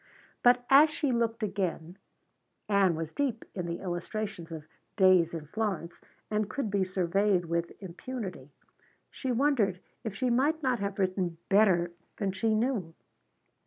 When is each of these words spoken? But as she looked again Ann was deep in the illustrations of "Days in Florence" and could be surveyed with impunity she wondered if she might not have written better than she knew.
But 0.41 0.65
as 0.71 0.89
she 0.89 1.11
looked 1.11 1.43
again 1.43 1.95
Ann 2.67 2.95
was 2.95 3.11
deep 3.13 3.45
in 3.53 3.67
the 3.67 3.81
illustrations 3.81 4.51
of 4.51 4.63
"Days 4.95 5.31
in 5.31 5.45
Florence" 5.45 6.01
and 6.31 6.49
could 6.49 6.71
be 6.71 6.83
surveyed 6.83 7.45
with 7.45 7.71
impunity 7.83 8.49
she 9.11 9.31
wondered 9.31 9.79
if 10.03 10.15
she 10.15 10.31
might 10.31 10.63
not 10.63 10.79
have 10.79 10.97
written 10.97 11.37
better 11.49 11.91
than 12.17 12.31
she 12.31 12.55
knew. 12.55 12.95